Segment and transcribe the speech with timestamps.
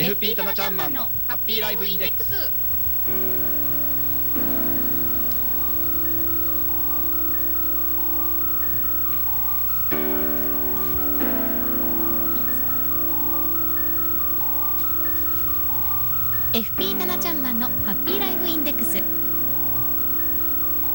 [0.00, 2.32] FP タナちゃんマンのハッピーライフインデックス。
[16.54, 19.02] FP タナちゃんマンのハッピーライフインデックス。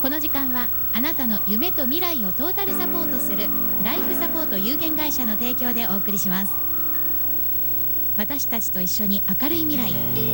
[0.00, 3.48] この時間はあなたの夢と未来をトータルサポートする
[3.84, 6.63] ライフサポート有限会社の提供でお送りします。
[8.16, 9.92] 私たちと一緒に明るい未来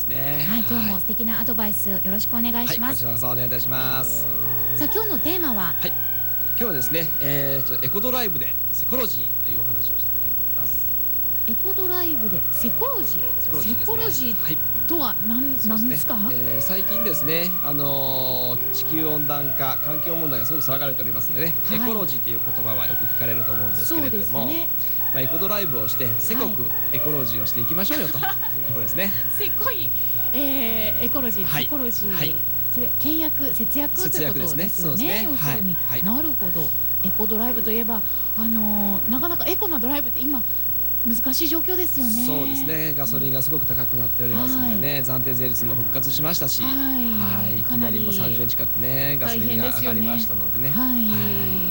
[0.47, 2.89] はい今日も素敵なアドバイスよろしくお願いします。
[2.89, 4.25] はいこちらこそお願いいたします。
[4.75, 5.73] さあ今日のテーマは？
[5.83, 5.91] 今
[6.57, 10.87] 日はですね、えー、ちょっとエコドライブでセコロジーというお話をしたいと思います
[11.47, 13.19] エコドライブでセコロジ。
[13.19, 13.61] ー。
[13.79, 16.17] セコロジーねとは何そうなんですか？
[16.31, 21.77] えー最近ですね、あのー地球温暖化環境問題がすごく騒がれておりますのでね、はい。
[21.77, 24.67] エコロジーという言葉はよく聞かれると思うんですけれども、すね。
[25.13, 28.17] まあ、エコドライブをしてせこくエコロジーをしていきましょうよと。
[28.19, 28.23] いう
[28.67, 29.11] ことですね。
[29.37, 29.89] せこい、
[30.33, 31.63] えー、エコロジー、はい。
[31.63, 32.35] セコロジー、はい。
[32.73, 34.69] それ倹約節約ということですよね。
[34.69, 34.83] 節約ですね。
[34.83, 35.23] そうですね。
[35.31, 36.01] 要するに、はい。
[36.03, 36.15] はい。
[36.15, 36.69] なるほど。
[37.01, 38.01] エコドライブといえば
[38.37, 40.43] あのーなかなかエコなドライブって今
[41.07, 42.11] 難しい状況ですよね。
[42.25, 42.63] そうです。
[42.63, 50.69] ねガソリンがすごく高くなっておりますのでね、暫定税率も復活しましたし、はいはいいきなりもう30円近くねガソリンが上がりましたのでね。
[50.69, 51.68] はい。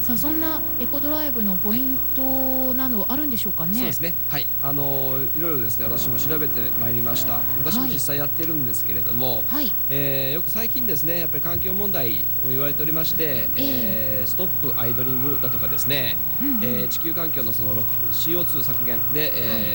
[0.00, 3.74] はさあそんなエコドライブのポイントなどあるんでしょうかね？
[3.74, 4.14] そうですね。
[4.28, 4.46] はい。
[4.62, 7.40] あのーいろいろですね、私も調べてまいりました。
[7.64, 9.72] 私も実際やってるんですけれども、はい。
[9.90, 17.74] えーよく最近ですね、やっぱり環境問題を言われておりまして、えーストップアイドリングだとかですね、うんうんえー地球環境のその
[18.12, 19.32] CO2 削減で、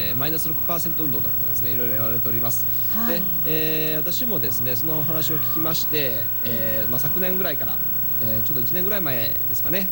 [0.09, 2.66] えーマイナス6%運動だとかですね、いろいろ言われております。
[2.94, 7.78] はいで、えー私もですね、その話を聞きまして、えーまあ昨年ぐらいから、
[8.24, 9.88] えーちょっと1年ぐらい前ですかね、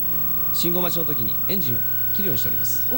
[0.53, 1.77] 信号待ちの時にエンジンを
[2.15, 2.87] 切るようにしております。
[2.91, 2.97] お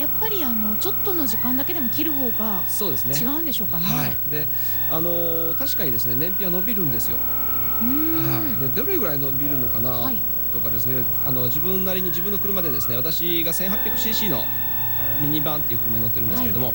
[0.00, 3.14] やっぱりあのちょっとの時間だけでも切る方がそうですね。
[3.16, 3.84] 違うんでしょうかね。
[3.84, 4.16] はい。
[4.30, 4.46] で、
[4.90, 7.16] あのー確かにですね、燃費は伸びるんですよ。
[7.16, 8.60] はい。
[8.60, 10.18] で、どれぐらい伸びるのかな、はい
[10.52, 14.44] とかですね、あの自分なりに自分の車でですね、私が 1800cc の
[15.20, 16.72] ミニバンっていう車に乗ってるんですけれども、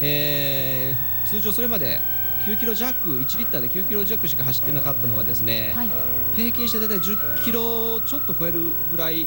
[0.00, 1.98] えー通常それまで
[2.44, 5.90] 9キロ弱、1リッターで9キロ弱しか走ってなかったのがですね、はい。
[6.36, 9.26] 平均して大体10キロちょっと超えるぐらい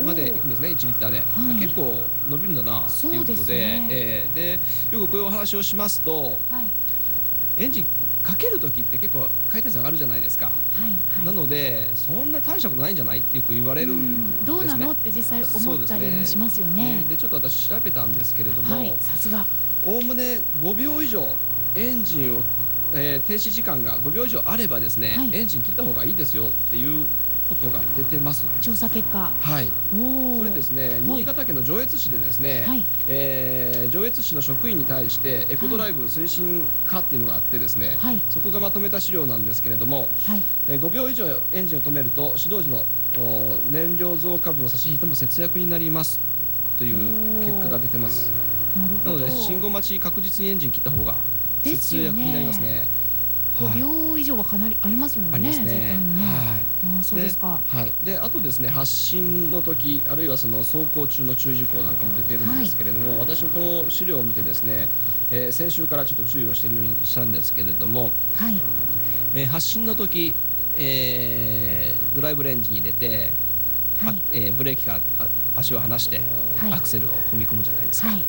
[0.00, 4.52] まで行くんですね、1リッターで、はい結構伸びるんだなっていうことでねえーで
[4.96, 6.64] よくこういうお話をしますとはい。
[7.58, 7.84] エンジン
[8.24, 10.52] かけるときって結構回転数上がるじゃないですか、は
[10.86, 10.90] い。
[10.90, 11.26] はい。
[11.26, 14.46] なのでそんな大したことないんじゃないってよく言われるんですね。
[14.46, 17.04] どうなのって実際思ったりもしますよね。
[17.08, 18.94] でちょっと私調べたんですけれども、はい。
[19.00, 19.44] さすが。
[19.84, 21.26] おおむね5秒以上
[21.74, 22.40] エンジンを、
[22.94, 27.04] えー停止時間が5秒以上あればですね、はいエンジン切った方がいいですよっていう
[27.48, 28.44] ことが出てます。
[28.60, 29.30] 調査結果。
[29.40, 29.66] はい。
[29.90, 40.42] これですね、新潟県の上越市でですね、はいえー上越市の職員に対してエコドライブ推進課っていうのがあってですね、はいそこがまとめた資料なんですけれども、はい。
[40.68, 42.84] えー5秒以上エンジンを止めると指導時の
[43.18, 46.18] お燃料増加分を差し引いても節約になります
[46.78, 48.30] という結果が出てます
[48.76, 49.18] なるほど。
[49.18, 51.14] なので信号待ち確実にエンジン切った方が
[51.62, 52.88] 節約になりますね
[53.62, 55.34] 5はい秒以上はかなりありますもんね。
[55.34, 55.90] ありますねね。
[55.90, 57.60] はいああそうですか。
[57.66, 64.88] はい、であとですね発進の時あるいはその走行中の注意事項なんかも出てるんですけれども、私もこの資料を見てですね、
[65.30, 68.56] えー先週からちょっと注意をしているようにしたんですけれども、はい。
[69.34, 70.34] えー発進の時、
[70.78, 73.30] えードライブレンジに入れて、
[74.02, 75.26] あはいえーブレーキからあ
[75.56, 76.20] 足を離して、
[76.58, 78.24] はいアクセルを踏み込むじゃないですか、はい。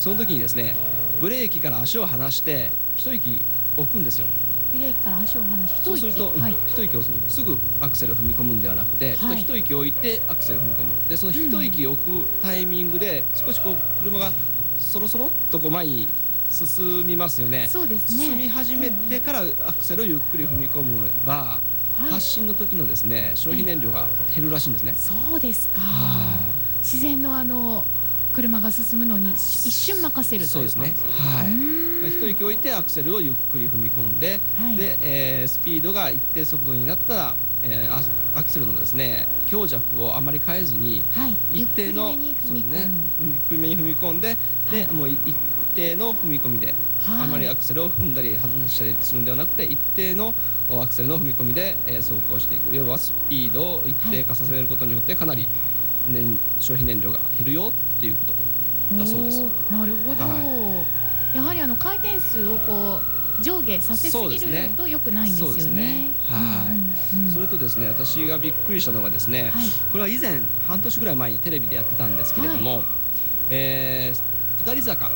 [0.00, 0.76] その時にですね
[1.20, 3.40] ブレーキから足を離して一息
[3.76, 4.26] 置くんですよ
[4.72, 6.56] ブレーキから足を離し一息そうすると、うんはい。
[6.66, 11.08] 一息をすすぐアクセルを踏み込むんではなくて、ちょっと一息置いてアクセルを踏み込む。
[11.08, 14.30] でその一息置くタイミングで少しこう車が
[14.78, 16.08] そろそろっとこう前に
[16.50, 17.68] 進みますよね。
[17.68, 18.24] そうですね。
[18.24, 21.32] 進み始めてからアクセルをゆっくり踏み込むば、
[21.98, 22.10] はい。
[22.10, 24.94] 発進の時のですね消費燃料が減るらしいんですね。
[24.94, 25.80] そうですか。
[25.80, 26.38] は
[26.80, 27.84] 自然のあの
[28.32, 30.88] 車が進むのに一瞬任せるとそうですね。
[30.88, 30.90] い。
[30.90, 31.18] う感じ。
[31.18, 31.77] はい。
[32.06, 34.76] 一息置いてアクセルをゆっくり踏み込んで、はい。
[34.76, 42.88] で、えースピードが一定速度になったら、えーアアクセルのですね強弱をあまり変えずにはい、一定のそうですね。
[43.20, 44.36] ゆっくりめに踏み込んで、
[44.70, 45.36] でもうい一
[45.74, 46.74] 定の踏み込みで、
[47.04, 47.22] はい。
[47.24, 50.34] あまりアクセルを踏んだり外したりするんではなくて一定の
[50.70, 52.76] アクセルの踏み込みで、えー走行していく。
[52.76, 55.48] 要はスピードを一定化させることによってかなり
[56.06, 58.20] 燃消費燃料が減るよっていうこ
[58.92, 59.42] とだそうです。
[59.70, 60.84] なるほど、は
[61.34, 63.00] やはりあの回転数をこ
[63.40, 66.10] う上下させすぎると良くないんですよね。
[66.28, 67.32] はい。
[67.32, 69.68] それとですね私がびっくりしたのがですね、はい。
[69.92, 72.82] これは以前半年ぐらい前にテレビでやってたんですけれども、
[73.50, 75.10] えー下り坂は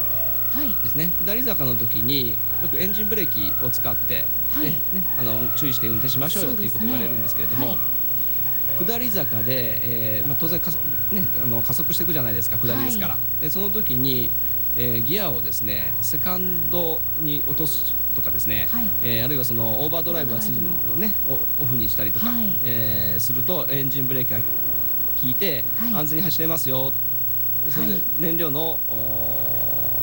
[0.65, 0.71] い。
[0.83, 1.11] ですね。
[1.25, 2.31] 下り坂の時に
[2.63, 4.67] よくエンジンブレーキを使って、はい。
[4.67, 7.79] ねねあの注意して運転しましょうよということを言われるんですけれども、はい。
[8.85, 10.71] 下り坂で、えーまあ、当然か、
[11.11, 14.31] ね、あの加速していくじゃないですか下りですから、はでその時に、
[14.77, 18.87] えーギアをですねセカンドに落とすとかですね、はい。
[19.03, 21.15] えーあるいはそのオーバードライブがついてるオーバーのをね
[21.61, 22.51] おオフにしたりとか、はい。
[22.65, 24.45] えーするとエンジンブレーキが効
[25.25, 25.95] いて、はい。
[25.95, 26.93] 安全に走れますよ。
[27.65, 28.03] でそれではい。
[28.19, 28.79] 燃料の、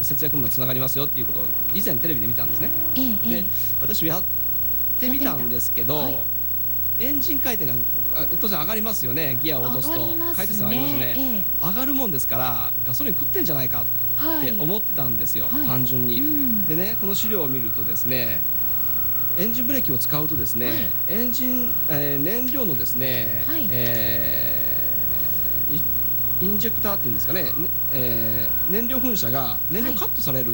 [0.02, 1.44] 節約にもつながりますよっていうことを
[1.74, 2.70] 以前テレビで見たんですね。
[2.96, 3.46] えええでえ
[3.82, 4.24] 私やっ
[5.00, 6.18] てみたんですけど、はい
[7.00, 7.76] エンジン回転が
[8.16, 9.38] あ当然上がりますよね。
[9.42, 10.16] ギアを落とすと。
[10.36, 11.68] 回転数上がりますよね、ええ。
[11.68, 13.86] 上がるもんですからガソリン食ってんじゃないか
[14.18, 14.50] はい。
[14.50, 15.68] って思ってたんですよ、はい。
[15.68, 16.66] 単純に、うん。
[16.66, 18.42] でねこの資料を見るとですね
[19.38, 21.20] エンジンブレーキを使うとですね、はい。
[21.20, 23.68] エンジン、えー燃料のですね、はい。
[23.72, 25.82] えーい
[26.42, 27.52] インジェクターっていうんですかね、ね
[27.94, 30.54] えー燃料噴射が燃料カットされる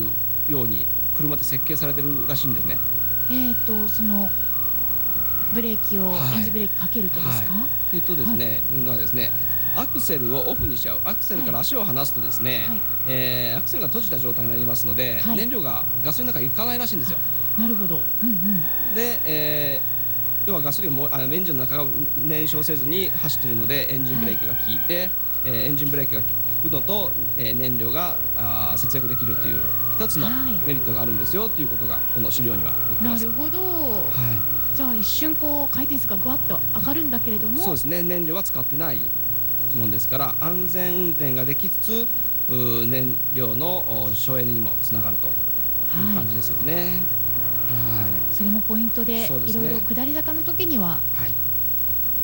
[0.50, 0.86] ように
[1.18, 2.78] 車って設計されてるらしいんですね。
[3.32, 4.30] えっ、とその
[5.56, 6.38] ブレーキを、はい。
[6.38, 7.54] エンジンブレーキかけるとですか、
[7.88, 9.32] っていうとですね、のはですね
[9.76, 12.82] アクセルをオフにしちゃうアクセルから足を離すとですね、はい。
[13.08, 15.38] えーアクセルが閉じた状態になりますので、はい。
[15.38, 17.18] 燃料がガソリンの中に行かないらしいんですよ。
[17.58, 19.96] なるほど、うんうん、で、えー
[20.48, 21.86] 要はガソリンもあのエンジンの中が
[22.24, 25.10] 燃焼せずに走っているのでエンジンブレーキが効いて、
[25.44, 29.62] えーエンジンブレーキが効くのと、えー燃料があー節約できるという
[29.98, 30.54] 2つのはい。
[30.68, 33.26] メリットがあるんですよということがこの資料には載ってます。
[33.26, 34.02] なるほど、はい、
[34.76, 37.62] じゃあ一瞬こう回転数がぐわっと上がるんだけれども。
[37.62, 38.04] そうですね。
[38.04, 39.00] 燃料は使ってない
[39.78, 42.08] もんですから安全運転ができつつ
[42.50, 46.16] 燃料のお省エネにもつながるというはい。
[46.18, 47.02] 感じですよね。
[47.90, 48.06] はい。
[48.32, 49.30] それもポイントでね。
[49.46, 51.32] いろいろ下り坂の時にははい、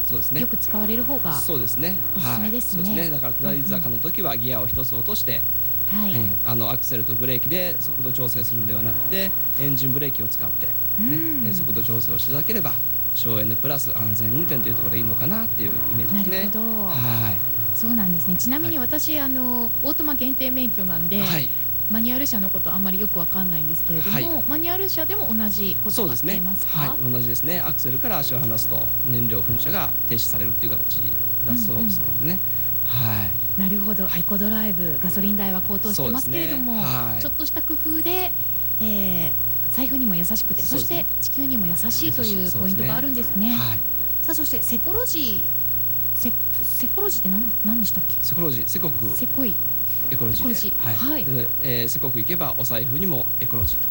[0.05, 0.41] そうですね。
[0.41, 1.95] よく使われる方が、そうですね。
[2.17, 2.81] おすすめですね。
[2.81, 3.09] はい、そうですね。
[3.09, 5.41] だから下り坂の時はギアを一つ落として、
[5.91, 12.73] はい、うんあのアクセルとブレーキで速度調整するんではなくて、エンジンブレーキを使って、ねうんえー速度調整をしていただければ
[13.15, 16.37] 省エネプラス安全運転というところでいいのかなっていうイメージですね。
[16.37, 17.77] なるほど、はい。
[17.77, 21.49] そうなんですねちなみに私、あのオートマ限定免許なんで、はい。
[21.89, 26.65] マニュアル車のことあんまりよくわかんないんですけれども、はいマニュアル車でも同じことが言えます。
[26.65, 26.77] か？
[26.77, 27.11] はい。
[27.11, 27.59] 同じですね。
[27.59, 31.01] アクセルから足を離すと燃料噴射が停止されるっていう形
[31.45, 32.39] だそうですのでね。
[32.85, 33.29] はい。
[33.61, 36.79] なるほど、エコドライブガソリン代は高騰してますけれども、ね。
[36.81, 37.21] はい。
[37.21, 38.31] ちょっとした工夫で、
[38.81, 39.31] えー
[39.71, 43.51] 財布にも優しくてそ,、して地球にも優しいというポイントがあるんですね。
[43.55, 43.79] はい。
[44.21, 45.41] さあそしてセコロジー
[46.13, 46.29] セ
[46.61, 48.17] セコロジーって何何でしたっけ？
[48.21, 49.09] セコロジー、セコク。
[49.15, 49.55] セコイ。
[50.11, 50.93] エコロジーで、エコロジー。
[50.93, 51.23] はい。
[51.23, 53.87] でえー、セコク行けばお財布にもエコロジーと。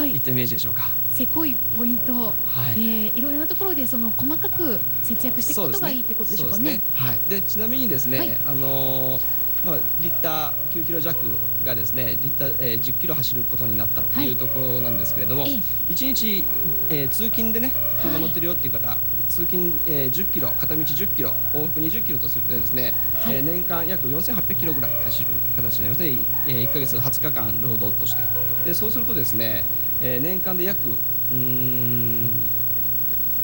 [0.00, 0.10] はい。
[0.10, 0.90] いったイメージでしょうか。
[1.12, 2.34] セコイポイント、はい。
[2.72, 6.80] えーいろいろなところでその細かく節約していくことがいいってことでしょうかね。
[6.94, 7.18] はい。
[7.28, 9.22] でちなみにですね、はいあのー
[9.64, 11.16] まあリッター9キロ弱
[11.64, 14.28] がですねリッター、えー、10キロ走ることになったってはい。
[14.28, 15.92] いうところなんですけれども、ええ。
[15.92, 16.44] 1日、
[16.90, 18.96] えー通勤でね車乗ってるよっていう方、
[19.28, 23.36] 通勤、えー10キロ片道10キロ往復20キロとするとですね、はい。
[23.36, 28.22] えー年間約4800キロぐらい走る形になりますね、えー、1ヶ月20日間労働として。
[28.64, 29.64] でそうするとですね、
[30.00, 32.28] えー年間で約うーん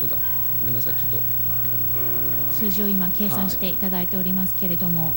[0.01, 0.17] どうだ？
[0.61, 1.19] ごめんなさいちょっと。
[2.53, 5.15] 数字を今計算していただいておりますけれども、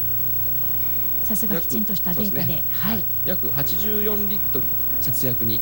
[1.31, 4.65] さすがきちんとしたデータでねはい、約84リットル
[4.99, 5.61] 節約に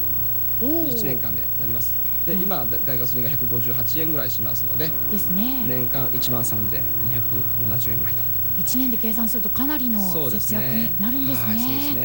[0.61, 1.95] おー1年間でなります
[2.25, 12.01] でうん今大ガソリンが158円ぐらいしますのでですね年間1万3270円ぐらいと1年で計算するとかなりの節約になるんですはい、そうですね。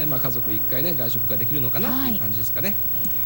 [0.00, 0.06] ね。
[0.06, 2.74] まあ家族一回ね外食ができるのかなっていう感じですかね。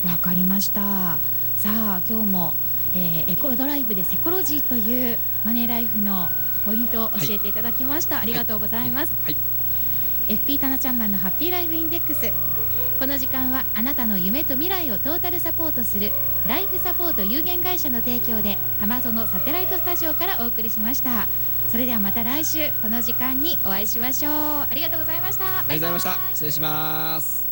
[0.05, 1.17] わ、かりました。
[1.57, 2.55] さあ今日も、
[2.95, 6.29] えーエコドライブでセコロジーというマネーライフの
[6.67, 8.21] ポイントを教えていただきました。
[8.21, 9.13] ありがとうございます。
[9.25, 9.37] はい。
[10.29, 12.33] FP タナちゃんマンのハッピーライフインデックス。
[12.99, 16.13] この時間はあなたの夢と未来をトータルサポートする
[16.49, 21.27] ライフサポート有限会社の提供で浜園サテライトスタジオからお送りしました。
[21.71, 24.33] それではまた来週この時間にお会いしましょう。
[24.33, 25.45] ありがとうございました。
[25.59, 26.35] ありがとうございました。
[26.35, 27.46] 失礼します。